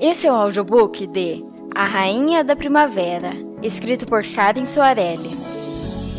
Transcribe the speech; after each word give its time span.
Esse 0.00 0.28
é 0.28 0.32
o 0.32 0.36
audiobook 0.36 1.08
de 1.08 1.44
A 1.74 1.84
Rainha 1.84 2.44
da 2.44 2.54
Primavera, 2.54 3.32
escrito 3.60 4.06
por 4.06 4.22
Karen 4.24 4.64
Soarelli. 4.64 5.30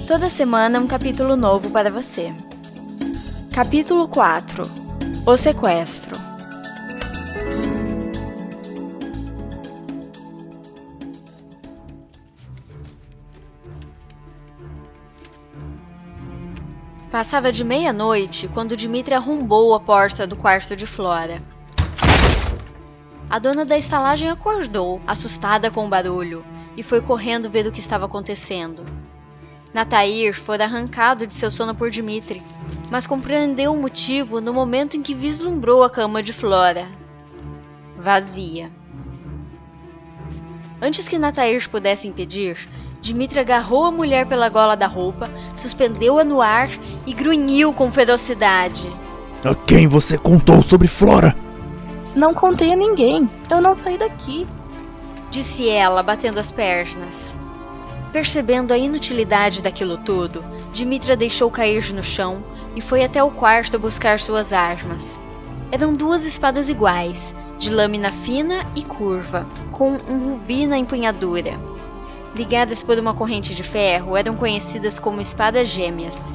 Toda 0.06 0.30
semana 0.30 0.82
um 0.82 0.88
capítulo 0.88 1.38
novo 1.38 1.70
para 1.72 1.90
você. 1.90 2.34
Capítulo 3.56 4.10
4 4.10 4.64
O 5.26 5.38
Sequestro 5.38 6.18
Passava 17.10 17.50
de 17.50 17.64
meia-noite 17.64 18.50
quando 18.50 18.76
Dmitri 18.76 19.16
arrombou 19.16 19.74
a 19.74 19.80
porta 19.80 20.28
do 20.28 20.36
quarto 20.36 20.76
de 20.76 20.86
Flora. 20.86 21.42
A 23.30 23.38
dona 23.38 23.64
da 23.64 23.78
estalagem 23.78 24.28
acordou, 24.28 25.00
assustada 25.06 25.70
com 25.70 25.86
o 25.86 25.90
barulho, 25.90 26.44
e 26.76 26.82
foi 26.82 27.00
correndo 27.00 27.48
ver 27.48 27.68
o 27.68 27.72
que 27.72 27.80
estava 27.80 28.06
acontecendo. 28.06 28.84
Natair 29.72 30.34
fora 30.34 30.64
arrancado 30.64 31.28
de 31.28 31.34
seu 31.36 31.52
sono 31.52 31.76
por 31.76 31.92
Dmitri, 31.92 32.42
mas 32.90 33.06
compreendeu 33.06 33.72
o 33.72 33.80
motivo 33.80 34.42
no 34.42 34.52
momento 34.52 34.98
em 34.98 35.04
que 35.04 35.14
vislumbrou 35.14 35.84
a 35.84 35.90
cama 35.92 36.24
de 36.24 36.34
Flora. 36.34 36.88
Vazia. 37.96 38.72
Antes 40.82 41.08
que 41.08 41.20
Natair 41.20 41.70
pudesse 41.70 42.08
impedir, 42.08 42.58
Dmitri 43.00 43.40
agarrou 43.40 43.86
a 43.86 43.92
mulher 43.92 44.26
pela 44.26 44.50
gola 44.50 44.76
da 44.76 44.88
roupa, 44.88 45.30
suspendeu-a 45.56 46.24
no 46.24 46.42
ar 46.42 46.70
e 47.06 47.14
grunhiu 47.14 47.74
com 47.74 47.92
ferocidade. 47.92 48.92
A 49.46 49.54
quem 49.54 49.88
você 49.88 50.18
contou 50.18 50.64
sobre 50.64 50.88
Flora? 50.88 51.36
Não 52.20 52.34
contei 52.34 52.74
a 52.74 52.76
ninguém. 52.76 53.32
Eu 53.50 53.62
não 53.62 53.74
saí 53.74 53.98
daqui. 53.98 54.46
Disse 55.32 55.70
ela, 55.70 56.04
batendo 56.04 56.38
as 56.38 56.52
pernas. 56.52 57.34
Percebendo 58.12 58.74
a 58.74 58.78
inutilidade 58.78 59.62
daquilo 59.62 59.98
tudo, 59.98 60.44
Dimitra 60.74 61.16
deixou 61.16 61.50
cair 61.50 61.94
no 61.94 62.04
chão 62.04 62.44
e 62.76 62.82
foi 62.82 63.06
até 63.06 63.24
o 63.24 63.32
quarto 63.32 63.80
buscar 63.80 64.20
suas 64.20 64.52
armas. 64.52 65.18
Eram 65.72 65.94
duas 65.94 66.26
espadas 66.26 66.68
iguais, 66.68 67.34
de 67.58 67.70
lâmina 67.70 68.12
fina 68.12 68.68
e 68.76 68.84
curva, 68.84 69.48
com 69.72 69.92
um 69.94 70.32
rubi 70.32 70.68
na 70.68 70.78
empunhadura 70.78 71.58
ligadas 72.36 72.84
por 72.84 72.98
uma 72.98 73.14
corrente 73.14 73.56
de 73.56 73.64
ferro, 73.64 74.16
eram 74.16 74.36
conhecidas 74.36 75.00
como 75.00 75.20
espadas 75.20 75.68
gêmeas. 75.68 76.32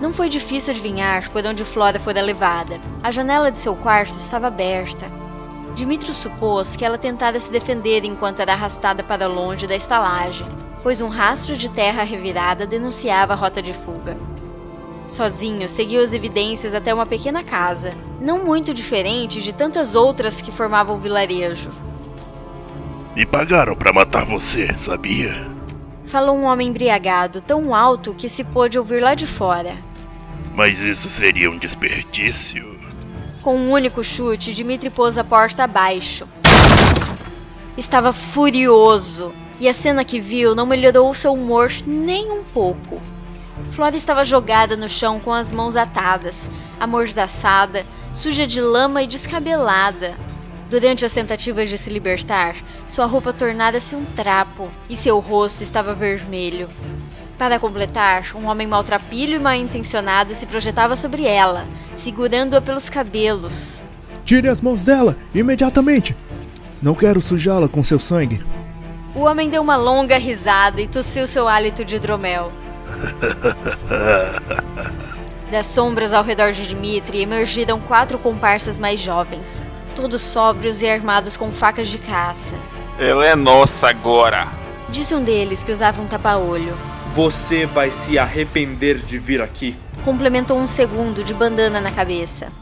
Não 0.00 0.14
foi 0.14 0.30
difícil 0.30 0.70
adivinhar 0.72 1.30
por 1.30 1.44
onde 1.44 1.62
Flora 1.62 2.00
fora 2.00 2.22
levada. 2.22 2.80
A 3.02 3.10
janela 3.10 3.50
de 3.50 3.58
seu 3.58 3.76
quarto 3.76 4.14
estava 4.14 4.46
aberta. 4.46 5.06
Dimitro 5.74 6.14
supôs 6.14 6.74
que 6.74 6.84
ela 6.84 6.96
tentara 6.96 7.38
se 7.38 7.52
defender 7.52 8.04
enquanto 8.04 8.40
era 8.40 8.54
arrastada 8.54 9.04
para 9.04 9.26
longe 9.26 9.66
da 9.66 9.76
estalagem, 9.76 10.46
pois 10.82 11.02
um 11.02 11.08
rastro 11.08 11.54
de 11.54 11.70
terra 11.70 12.02
revirada 12.02 12.66
denunciava 12.66 13.34
a 13.34 13.36
rota 13.36 13.60
de 13.60 13.74
fuga. 13.74 14.16
Sozinho, 15.06 15.68
seguiu 15.68 16.02
as 16.02 16.14
evidências 16.14 16.74
até 16.74 16.94
uma 16.94 17.04
pequena 17.04 17.44
casa, 17.44 17.92
não 18.20 18.44
muito 18.44 18.72
diferente 18.72 19.42
de 19.42 19.52
tantas 19.52 19.94
outras 19.94 20.40
que 20.40 20.50
formavam 20.50 20.96
o 20.96 20.98
vilarejo. 20.98 21.70
Me 23.14 23.26
pagaram 23.26 23.76
para 23.76 23.92
matar 23.92 24.24
você, 24.24 24.72
sabia? 24.78 25.46
Falou 26.04 26.36
um 26.36 26.44
homem 26.44 26.68
embriagado, 26.68 27.40
tão 27.40 27.74
alto 27.74 28.14
que 28.14 28.28
se 28.28 28.44
pôde 28.44 28.78
ouvir 28.78 29.00
lá 29.00 29.14
de 29.14 29.26
fora. 29.26 29.89
Mas 30.54 30.78
isso 30.78 31.08
seria 31.08 31.50
um 31.50 31.58
desperdício. 31.58 32.78
Com 33.42 33.56
um 33.56 33.70
único 33.72 34.04
chute, 34.04 34.54
Dimitri 34.54 34.90
pôs 34.90 35.16
a 35.16 35.24
porta 35.24 35.64
abaixo. 35.64 36.28
Estava 37.76 38.12
furioso, 38.12 39.32
e 39.58 39.68
a 39.68 39.74
cena 39.74 40.04
que 40.04 40.20
viu 40.20 40.54
não 40.54 40.66
melhorou 40.66 41.14
seu 41.14 41.32
humor 41.32 41.72
nem 41.86 42.30
um 42.30 42.44
pouco. 42.44 43.00
Flora 43.70 43.96
estava 43.96 44.24
jogada 44.24 44.76
no 44.76 44.88
chão 44.88 45.20
com 45.20 45.32
as 45.32 45.52
mãos 45.52 45.76
atadas, 45.76 46.48
amordaçada, 46.78 47.84
suja 48.12 48.46
de 48.46 48.60
lama 48.60 49.02
e 49.02 49.06
descabelada, 49.06 50.14
Durante 50.70 51.04
as 51.04 51.12
tentativas 51.12 51.68
de 51.68 51.76
se 51.76 51.90
libertar, 51.90 52.54
sua 52.86 53.04
roupa 53.04 53.32
tornara-se 53.32 53.96
um 53.96 54.04
trapo 54.04 54.70
e 54.88 54.94
seu 54.94 55.18
rosto 55.18 55.64
estava 55.64 55.96
vermelho. 55.96 56.70
Para 57.40 57.58
completar, 57.58 58.32
um 58.34 58.44
homem 58.44 58.66
maltrapilho 58.66 59.36
e 59.36 59.38
mal 59.38 59.54
intencionado 59.54 60.34
se 60.34 60.44
projetava 60.44 60.94
sobre 60.94 61.26
ela, 61.26 61.66
segurando-a 61.96 62.60
pelos 62.60 62.90
cabelos. 62.90 63.82
Tire 64.26 64.46
as 64.46 64.60
mãos 64.60 64.82
dela, 64.82 65.16
imediatamente! 65.34 66.14
Não 66.82 66.94
quero 66.94 67.18
sujá-la 67.18 67.66
com 67.66 67.82
seu 67.82 67.98
sangue. 67.98 68.44
O 69.14 69.20
homem 69.20 69.48
deu 69.48 69.62
uma 69.62 69.76
longa 69.76 70.18
risada 70.18 70.82
e 70.82 70.86
tossiu 70.86 71.26
seu 71.26 71.48
hálito 71.48 71.82
de 71.82 71.96
hidromel. 71.96 72.52
Das 75.50 75.66
sombras 75.66 76.12
ao 76.12 76.22
redor 76.22 76.52
de 76.52 76.64
Dmitri 76.72 77.22
emergiram 77.22 77.80
quatro 77.80 78.18
comparsas 78.20 78.78
mais 78.78 79.00
jovens 79.00 79.60
todos 79.96 80.22
sóbrios 80.22 80.80
e 80.82 80.88
armados 80.88 81.36
com 81.36 81.50
facas 81.50 81.88
de 81.88 81.98
caça. 81.98 82.54
Ela 82.98 83.26
é 83.26 83.34
nossa 83.34 83.88
agora! 83.88 84.46
Disse 84.88 85.14
um 85.14 85.24
deles 85.24 85.62
que 85.62 85.72
usava 85.72 86.00
um 86.00 86.06
tapa-olho. 86.06 86.99
Você 87.14 87.66
vai 87.66 87.90
se 87.90 88.18
arrepender 88.18 88.98
de 88.98 89.18
vir 89.18 89.42
aqui. 89.42 89.76
Complementou 90.04 90.58
um 90.58 90.68
segundo 90.68 91.24
de 91.24 91.34
bandana 91.34 91.80
na 91.80 91.90
cabeça. 91.90 92.52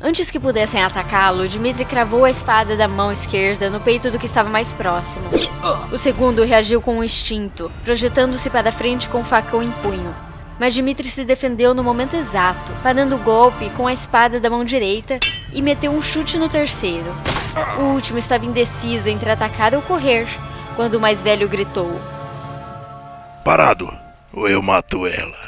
Antes 0.00 0.30
que 0.30 0.40
pudessem 0.40 0.82
atacá-lo, 0.82 1.48
Dmitri 1.48 1.84
cravou 1.84 2.24
a 2.24 2.30
espada 2.30 2.76
da 2.76 2.88
mão 2.88 3.12
esquerda 3.12 3.68
no 3.68 3.80
peito 3.80 4.10
do 4.10 4.18
que 4.18 4.26
estava 4.26 4.48
mais 4.48 4.72
próximo. 4.72 5.26
O 5.92 5.98
segundo 5.98 6.44
reagiu 6.44 6.80
com 6.80 6.98
um 6.98 7.04
instinto, 7.04 7.70
projetando-se 7.84 8.48
para 8.48 8.72
frente 8.72 9.08
com 9.08 9.20
o 9.20 9.24
facão 9.24 9.62
em 9.62 9.70
punho 9.70 10.14
mas 10.58 10.74
Dimitri 10.74 11.08
se 11.08 11.24
defendeu 11.24 11.74
no 11.74 11.84
momento 11.84 12.16
exato, 12.16 12.72
parando 12.82 13.16
o 13.16 13.18
golpe 13.18 13.70
com 13.70 13.86
a 13.86 13.92
espada 13.92 14.40
da 14.40 14.50
mão 14.50 14.64
direita 14.64 15.18
e 15.52 15.60
meteu 15.60 15.92
um 15.92 16.00
chute 16.00 16.38
no 16.38 16.48
terceiro. 16.48 17.14
O 17.78 17.94
último 17.94 18.18
estava 18.18 18.46
indeciso 18.46 19.08
entre 19.08 19.30
atacar 19.30 19.74
ou 19.74 19.82
correr, 19.82 20.26
quando 20.74 20.94
o 20.94 21.00
mais 21.00 21.22
velho 21.22 21.48
gritou: 21.48 22.00
Parado, 23.46 23.96
ou 24.32 24.48
eu 24.48 24.60
mato 24.60 25.06
ela. 25.06 25.38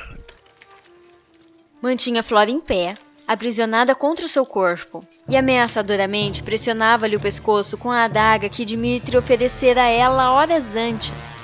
Mantinha 1.82 2.22
Flora 2.22 2.48
em 2.48 2.60
pé, 2.60 2.94
aprisionada 3.26 3.92
contra 3.92 4.24
o 4.24 4.28
seu 4.28 4.46
corpo, 4.46 5.04
e 5.28 5.36
ameaçadoramente 5.36 6.44
pressionava-lhe 6.44 7.16
o 7.16 7.20
pescoço 7.20 7.76
com 7.76 7.90
a 7.90 8.04
adaga 8.04 8.48
que 8.48 8.64
Dimitri 8.64 9.16
oferecera 9.16 9.82
a 9.82 9.88
ela 9.88 10.30
horas 10.30 10.76
antes. 10.76 11.42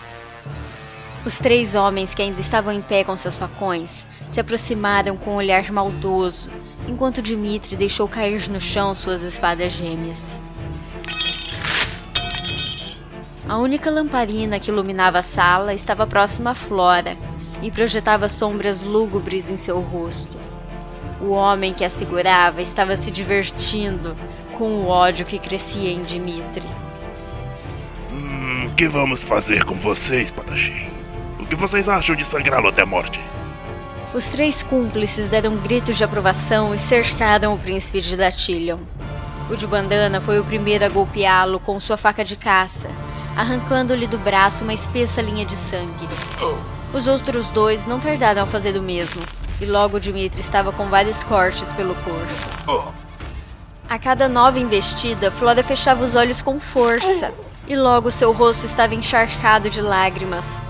Os 1.26 1.38
três 1.38 1.74
homens 1.74 2.14
que 2.14 2.22
ainda 2.22 2.40
estavam 2.40 2.72
em 2.72 2.80
pé 2.80 3.02
com 3.02 3.16
seus 3.16 3.36
facões 3.36 4.06
se 4.28 4.38
aproximaram 4.38 5.16
com 5.16 5.32
um 5.32 5.38
olhar 5.38 5.72
maldoso, 5.72 6.50
enquanto 6.86 7.20
Dimitri 7.20 7.74
deixou 7.74 8.06
cair 8.06 8.48
no 8.48 8.60
chão 8.60 8.94
suas 8.94 9.22
espadas 9.22 9.72
gêmeas. 9.72 10.40
A 13.46 13.58
única 13.58 13.90
lamparina 13.90 14.58
que 14.58 14.70
iluminava 14.70 15.18
a 15.18 15.22
sala 15.22 15.74
estava 15.74 16.06
próxima 16.06 16.50
a 16.50 16.54
Flora 16.54 17.14
e 17.60 17.70
projetava 17.70 18.26
sombras 18.26 18.82
lúgubres 18.82 19.50
em 19.50 19.58
seu 19.58 19.80
rosto. 19.80 20.38
O 21.20 21.30
homem 21.30 21.74
que 21.74 21.84
a 21.84 21.90
segurava 21.90 22.62
estava 22.62 22.96
se 22.96 23.10
divertindo 23.10 24.16
com 24.56 24.76
o 24.76 24.88
ódio 24.88 25.26
que 25.26 25.38
crescia 25.38 25.90
em 25.90 26.02
Dimitri. 26.02 26.66
Hum, 28.10 28.68
o 28.68 28.74
que 28.74 28.88
vamos 28.88 29.22
fazer 29.22 29.64
com 29.64 29.74
vocês, 29.74 30.30
Padachim? 30.30 30.88
O 31.38 31.44
que 31.44 31.54
vocês 31.54 31.86
acham 31.86 32.16
de 32.16 32.24
sangrá-lo 32.24 32.68
até 32.68 32.82
a 32.82 32.86
morte? 32.86 33.20
Os 34.14 34.28
três 34.28 34.62
cúmplices 34.62 35.28
deram 35.28 35.54
gritos 35.56 35.98
de 35.98 36.04
aprovação 36.04 36.74
e 36.74 36.78
cercaram 36.78 37.52
o 37.52 37.58
príncipe 37.58 38.00
de 38.00 38.16
Datilion. 38.16 38.78
O 39.50 39.56
de 39.56 39.66
bandana 39.66 40.18
foi 40.18 40.40
o 40.40 40.44
primeiro 40.44 40.86
a 40.86 40.88
golpeá-lo 40.88 41.60
com 41.60 41.78
sua 41.78 41.98
faca 41.98 42.24
de 42.24 42.36
caça, 42.36 42.88
arrancando-lhe 43.36 44.06
do 44.06 44.18
braço 44.18 44.64
uma 44.64 44.74
espessa 44.74 45.20
linha 45.20 45.44
de 45.44 45.56
sangue. 45.56 46.08
Os 46.92 47.06
outros 47.06 47.48
dois 47.50 47.86
não 47.86 47.98
tardaram 47.98 48.42
a 48.42 48.46
fazer 48.46 48.76
o 48.76 48.82
mesmo, 48.82 49.22
e 49.60 49.66
logo 49.66 49.98
Dimitri 50.00 50.40
estava 50.40 50.72
com 50.72 50.86
vários 50.86 51.22
cortes 51.24 51.72
pelo 51.72 51.94
corpo. 51.96 52.92
A 53.88 53.98
cada 53.98 54.28
nova 54.28 54.58
investida, 54.58 55.30
Flora 55.30 55.62
fechava 55.62 56.04
os 56.04 56.14
olhos 56.14 56.40
com 56.40 56.58
força, 56.60 57.32
e 57.66 57.74
logo 57.76 58.10
seu 58.10 58.32
rosto 58.32 58.66
estava 58.66 58.94
encharcado 58.94 59.68
de 59.68 59.80
lágrimas, 59.80 60.60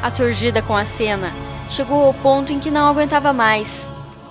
Aturdida 0.00 0.62
com 0.62 0.76
a 0.76 0.84
cena, 0.84 1.32
chegou 1.68 2.04
ao 2.04 2.14
ponto 2.14 2.52
em 2.52 2.60
que 2.60 2.70
não 2.70 2.88
aguentava 2.88 3.32
mais. 3.32 3.86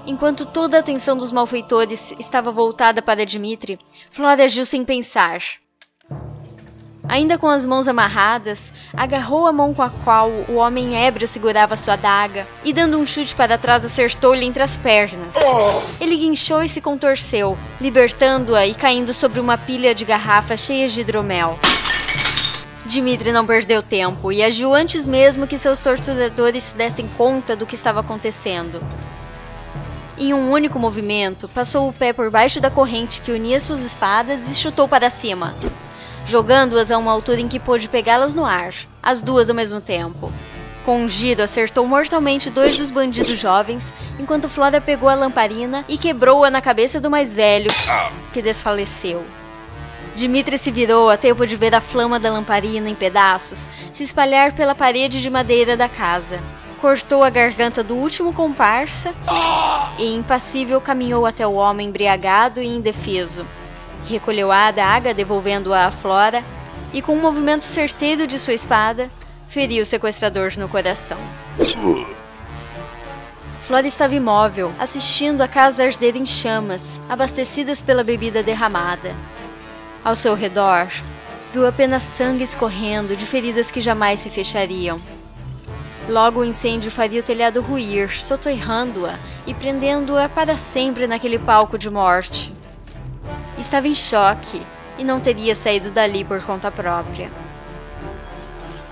Enquanto 0.05 0.45
toda 0.45 0.77
a 0.77 0.79
atenção 0.79 1.17
dos 1.17 1.33
malfeitores 1.33 2.13
estava 2.17 2.51
voltada 2.51 3.01
para 3.01 3.25
Dmitri, 3.25 3.77
Flora 4.09 4.45
agiu 4.45 4.65
sem 4.65 4.85
pensar. 4.85 5.39
Ainda 7.09 7.37
com 7.37 7.47
as 7.47 7.65
mãos 7.65 7.87
amarradas, 7.87 8.73
agarrou 8.93 9.47
a 9.47 9.53
mão 9.53 9.73
com 9.73 9.81
a 9.81 9.89
qual 9.89 10.29
o 10.49 10.55
homem 10.55 10.97
ébrio 10.97 11.27
segurava 11.27 11.77
sua 11.77 11.93
adaga 11.93 12.45
e, 12.65 12.73
dando 12.73 12.97
um 12.97 13.05
chute 13.05 13.33
para 13.33 13.57
trás, 13.57 13.85
acertou-lhe 13.85 14.45
entre 14.45 14.61
as 14.61 14.75
pernas. 14.75 15.35
Ele 16.01 16.17
guinchou 16.17 16.61
e 16.61 16.69
se 16.69 16.81
contorceu, 16.81 17.57
libertando-a 17.79 18.67
e 18.67 18.75
caindo 18.75 19.13
sobre 19.13 19.39
uma 19.39 19.57
pilha 19.57 19.95
de 19.95 20.03
garrafas 20.03 20.59
cheias 20.59 20.91
de 20.91 21.01
hidromel. 21.01 21.57
Dimitri 22.85 23.31
não 23.31 23.45
perdeu 23.45 23.81
tempo 23.81 24.31
e 24.31 24.43
agiu 24.43 24.73
antes 24.73 25.07
mesmo 25.07 25.47
que 25.47 25.57
seus 25.57 25.81
torturadores 25.81 26.63
se 26.63 26.75
dessem 26.75 27.07
conta 27.17 27.55
do 27.55 27.65
que 27.65 27.75
estava 27.75 28.01
acontecendo. 28.01 28.81
Em 30.17 30.33
um 30.33 30.51
único 30.51 30.79
movimento, 30.79 31.47
passou 31.47 31.87
o 31.87 31.93
pé 31.93 32.11
por 32.11 32.29
baixo 32.29 32.59
da 32.59 32.71
corrente 32.71 33.21
que 33.21 33.31
unia 33.31 33.59
suas 33.59 33.81
espadas 33.81 34.49
e 34.49 34.55
chutou 34.55 34.87
para 34.87 35.09
cima 35.09 35.53
jogando-as 36.27 36.91
a 36.91 36.97
uma 36.97 37.11
altura 37.11 37.39
em 37.39 37.47
que 37.47 37.59
pôde 37.59 37.87
pegá-las 37.87 38.35
no 38.35 38.45
ar, 38.45 38.73
as 39.01 39.21
duas 39.21 39.49
ao 39.49 39.55
mesmo 39.55 39.81
tempo. 39.81 40.31
Com 40.83 41.07
giro, 41.07 41.41
acertou 41.41 41.85
mortalmente 41.87 42.49
dois 42.49 42.77
dos 42.77 42.91
bandidos 42.91 43.37
jovens, 43.37 43.93
enquanto 44.19 44.49
Flora 44.49 44.79
pegou 44.79 45.09
a 45.09 45.15
lamparina 45.15 45.83
e 45.87 45.97
quebrou-a 45.97 46.51
na 46.51 46.61
cabeça 46.61 46.99
do 46.99 47.09
mais 47.09 47.33
velho, 47.33 47.71
que 48.33 48.41
desfaleceu. 48.41 49.23
Dimitri 50.15 50.57
se 50.57 50.71
virou 50.71 51.09
a 51.09 51.17
tempo 51.17 51.45
de 51.45 51.55
ver 51.55 51.75
a 51.75 51.81
flama 51.81 52.19
da 52.19 52.31
lamparina 52.31 52.89
em 52.89 52.95
pedaços 52.95 53.69
se 53.91 54.03
espalhar 54.03 54.51
pela 54.53 54.73
parede 54.73 55.21
de 55.21 55.29
madeira 55.29 55.77
da 55.77 55.87
casa. 55.87 56.39
Cortou 56.81 57.23
a 57.23 57.29
garganta 57.29 57.83
do 57.83 57.95
último 57.95 58.33
comparsa 58.33 59.13
e, 59.97 60.13
impassível, 60.13 60.81
caminhou 60.81 61.25
até 61.25 61.45
o 61.45 61.53
homem 61.53 61.89
embriagado 61.89 62.61
e 62.61 62.67
indefeso, 62.67 63.45
recolheu 64.07 64.51
a 64.51 64.67
adaga, 64.67 65.13
devolvendo-a 65.13 65.85
a 65.85 65.91
Flora, 65.91 66.43
e 66.93 67.01
com 67.01 67.13
um 67.13 67.21
movimento 67.21 67.65
certeiro 67.65 68.25
de 68.25 68.39
sua 68.39 68.53
espada, 68.53 69.11
feriu 69.47 69.83
o 69.83 69.85
sequestrador 69.85 70.53
no 70.57 70.67
coração. 70.67 71.17
Flora 73.61 73.85
estava 73.85 74.15
imóvel, 74.15 74.71
assistindo 74.79 75.41
a 75.41 75.47
casa 75.47 75.83
arder 75.83 76.15
em 76.15 76.25
chamas, 76.25 77.01
abastecidas 77.09 77.81
pela 77.81 78.03
bebida 78.03 78.41
derramada. 78.41 79.13
Ao 80.03 80.15
seu 80.15 80.35
redor, 80.35 80.87
viu 81.51 81.67
apenas 81.67 82.03
sangue 82.03 82.43
escorrendo 82.43 83.15
de 83.15 83.25
feridas 83.25 83.69
que 83.69 83.81
jamais 83.81 84.21
se 84.21 84.29
fechariam. 84.29 85.01
Logo 86.07 86.39
o 86.39 86.45
incêndio 86.45 86.89
faria 86.89 87.19
o 87.19 87.23
telhado 87.23 87.61
ruir, 87.61 88.09
soterrando-a 88.21 89.19
e 89.45 89.53
prendendo-a 89.53 90.29
para 90.29 90.57
sempre 90.57 91.05
naquele 91.05 91.37
palco 91.37 91.77
de 91.77 91.89
morte. 91.89 92.56
Estava 93.57 93.87
em 93.87 93.95
choque 93.95 94.61
e 94.97 95.03
não 95.03 95.19
teria 95.19 95.55
saído 95.55 95.91
dali 95.91 96.23
por 96.23 96.41
conta 96.43 96.71
própria. 96.71 97.31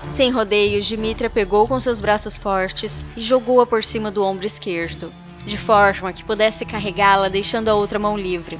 Sem 0.08 0.30
rodeios, 0.30 0.86
Dimitra 0.86 1.28
pegou 1.28 1.66
com 1.66 1.78
seus 1.80 2.00
braços 2.00 2.36
fortes 2.36 3.04
e 3.16 3.20
jogou-a 3.20 3.66
por 3.66 3.82
cima 3.82 4.10
do 4.10 4.24
ombro 4.24 4.46
esquerdo, 4.46 5.12
de 5.44 5.56
forma 5.56 6.12
que 6.12 6.24
pudesse 6.24 6.64
carregá-la 6.64 7.28
deixando 7.28 7.68
a 7.68 7.74
outra 7.74 7.98
mão 7.98 8.16
livre. 8.16 8.58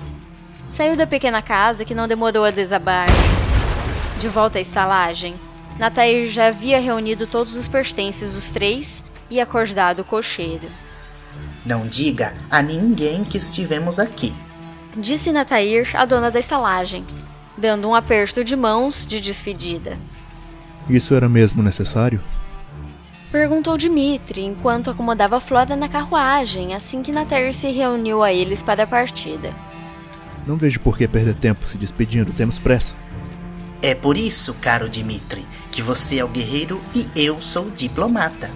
Saiu 0.69 0.97
da 0.97 1.07
pequena 1.07 1.41
casa 1.41 1.85
que 1.85 1.95
não 1.95 2.09
demorou 2.09 2.45
a 2.45 2.51
desabar. 2.51 3.07
De 4.19 4.29
volta 4.29 4.59
à 4.59 4.61
estalagem, 4.61 5.35
Natair 5.79 6.31
já 6.31 6.49
havia 6.49 6.81
reunido 6.81 7.27
todos 7.27 7.55
os 7.55 7.69
pertences 7.69 8.35
dos 8.35 8.51
três 8.51 9.05
e 9.31 9.41
acordado 9.41 10.01
o 10.01 10.05
cocheiro. 10.05 10.69
Não 11.65 11.87
diga 11.87 12.35
a 12.51 12.63
ninguém 12.63 13.25
que 13.25 13.37
estivemos 13.37 13.99
aqui, 13.99 14.35
disse 14.97 15.31
Natair, 15.31 15.91
a 15.95 16.05
dona 16.05 16.31
da 16.31 16.41
estalagem, 16.41 17.05
dando 17.57 17.89
um 17.89 17.95
aperto 17.95 18.43
de 18.43 18.57
mãos 18.57 19.07
de 19.07 19.21
despedida. 19.21 19.99
Isso 20.89 21.15
era 21.15 21.29
mesmo 21.29 21.63
necessário? 21.63 22.21
Perguntou 23.31 23.77
Dimitri 23.77 24.43
enquanto 24.43 24.89
acomodava 24.89 25.41
Flora 25.41 25.77
na 25.77 25.89
carruagem 25.89 26.75
assim 26.75 27.03
que 27.03 27.13
Natair 27.13 27.53
se 27.53 27.69
reuniu 27.71 28.23
a 28.23 28.33
eles 28.33 28.63
para 28.63 28.85
a 28.85 28.87
partida. 28.87 29.53
Não 30.47 30.57
vejo 30.57 30.81
por 30.81 30.97
que 30.97 31.09
perder 31.09 31.35
tempo 31.35 31.67
se 31.67 31.77
despedindo, 31.77 32.33
temos 32.33 32.59
pressa. 32.59 32.95
É 33.83 33.95
por 33.95 34.17
isso, 34.17 34.55
caro 34.55 34.89
Dimitri, 34.89 35.45
que 35.71 35.83
você 35.83 36.19
é 36.19 36.25
o 36.25 36.29
guerreiro 36.29 36.81
e 36.95 37.07
eu 37.15 37.41
sou 37.43 37.67
o 37.67 37.71
diplomata. 37.71 38.51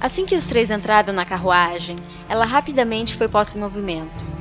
Assim 0.00 0.24
que 0.24 0.34
os 0.34 0.46
três 0.46 0.70
entraram 0.70 1.12
na 1.12 1.26
carruagem, 1.26 1.96
ela 2.28 2.46
rapidamente 2.46 3.16
foi 3.16 3.28
posta 3.28 3.58
em 3.58 3.60
movimento. 3.60 4.39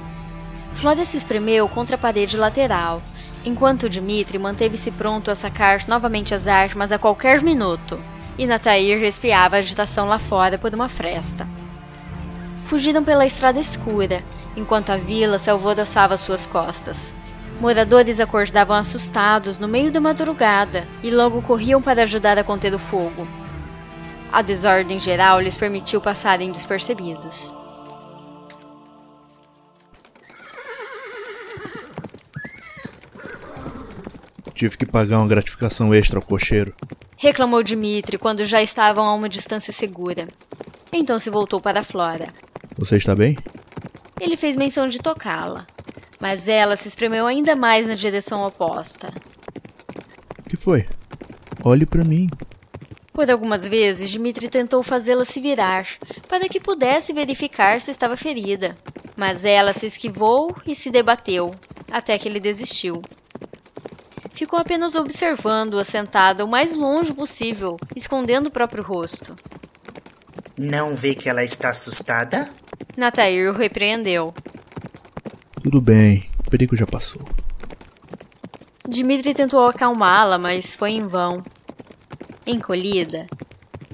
Flora 0.73 1.03
se 1.03 1.17
espremeu 1.17 1.67
contra 1.67 1.95
a 1.95 1.99
parede 1.99 2.37
lateral, 2.37 3.01
enquanto 3.43 3.89
Dmitri 3.89 4.37
manteve-se 4.37 4.91
pronto 4.91 5.29
a 5.29 5.35
sacar 5.35 5.87
novamente 5.87 6.33
as 6.33 6.47
armas 6.47 6.91
a 6.91 6.97
qualquer 6.97 7.41
minuto, 7.41 7.99
e 8.37 8.45
Natair 8.45 9.03
espiava 9.03 9.57
a 9.57 9.59
agitação 9.59 10.07
lá 10.07 10.17
fora 10.17 10.57
por 10.57 10.73
uma 10.73 10.87
fresta. 10.87 11.47
Fugiram 12.63 13.03
pela 13.03 13.25
estrada 13.25 13.59
escura, 13.59 14.23
enquanto 14.55 14.91
a 14.91 14.97
vila 14.97 15.37
se 15.37 15.49
alvoroçava 15.49 16.15
suas 16.15 16.45
costas. 16.45 17.15
Moradores 17.59 18.19
acordavam 18.21 18.77
assustados 18.77 19.59
no 19.59 19.67
meio 19.67 19.91
da 19.91 19.99
madrugada 19.99 20.87
e 21.03 21.11
logo 21.11 21.41
corriam 21.41 21.81
para 21.81 22.03
ajudar 22.03 22.37
a 22.37 22.43
conter 22.43 22.73
o 22.73 22.79
fogo. 22.79 23.23
A 24.31 24.41
desordem 24.41 24.99
geral 24.99 25.41
lhes 25.41 25.57
permitiu 25.57 25.99
passarem 25.99 26.51
despercebidos. 26.51 27.53
Tive 34.59 34.77
que 34.77 34.85
pagar 34.85 35.19
uma 35.19 35.27
gratificação 35.29 35.93
extra 35.93 36.19
ao 36.19 36.21
cocheiro. 36.21 36.75
Reclamou 37.15 37.63
Dimitri 37.63 38.17
quando 38.17 38.43
já 38.43 38.61
estavam 38.61 39.05
a 39.05 39.13
uma 39.13 39.29
distância 39.29 39.71
segura. 39.71 40.27
Então 40.91 41.17
se 41.17 41.29
voltou 41.29 41.61
para 41.61 41.81
Flora. 41.81 42.33
Você 42.77 42.97
está 42.97 43.15
bem? 43.15 43.37
Ele 44.19 44.35
fez 44.35 44.57
menção 44.57 44.89
de 44.89 44.99
tocá-la, 44.99 45.65
mas 46.19 46.49
ela 46.49 46.75
se 46.75 46.89
espremeu 46.89 47.25
ainda 47.25 47.55
mais 47.55 47.87
na 47.87 47.95
direção 47.95 48.45
oposta. 48.45 49.07
O 50.39 50.49
que 50.49 50.57
foi? 50.57 50.85
Olhe 51.63 51.85
para 51.85 52.03
mim. 52.03 52.29
Por 53.13 53.31
algumas 53.31 53.65
vezes, 53.65 54.09
Dimitri 54.09 54.49
tentou 54.49 54.83
fazê-la 54.83 55.23
se 55.23 55.39
virar, 55.39 55.87
para 56.27 56.49
que 56.49 56.59
pudesse 56.59 57.13
verificar 57.13 57.79
se 57.79 57.91
estava 57.91 58.17
ferida. 58.17 58.77
Mas 59.15 59.45
ela 59.45 59.71
se 59.71 59.85
esquivou 59.85 60.53
e 60.67 60.75
se 60.75 60.91
debateu, 60.91 61.49
até 61.89 62.19
que 62.19 62.27
ele 62.27 62.41
desistiu 62.41 63.01
ficou 64.39 64.57
apenas 64.57 64.95
observando-a 64.95 65.83
sentada 65.83 66.45
o 66.45 66.47
mais 66.47 66.73
longe 66.73 67.13
possível, 67.13 67.75
escondendo 67.93 68.47
o 68.47 68.51
próprio 68.51 68.81
rosto. 68.81 69.35
Não 70.57 70.95
vê 70.95 71.13
que 71.13 71.27
ela 71.27 71.43
está 71.43 71.71
assustada? 71.71 72.49
Natair 72.95 73.51
o 73.51 73.53
repreendeu. 73.53 74.33
Tudo 75.61 75.81
bem, 75.81 76.29
o 76.39 76.49
perigo 76.49 76.73
já 76.77 76.87
passou. 76.87 77.21
Dimitri 78.87 79.33
tentou 79.33 79.67
acalmá-la, 79.67 80.37
mas 80.37 80.73
foi 80.73 80.91
em 80.91 81.05
vão. 81.05 81.43
Encolhida, 82.47 83.27